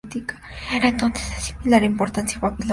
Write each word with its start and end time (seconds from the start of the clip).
Era 0.73 0.87
entonces 0.87 1.29
de 1.29 1.41
similar 1.41 1.83
importancia 1.83 2.39
a 2.39 2.49
Babilonia. 2.49 2.69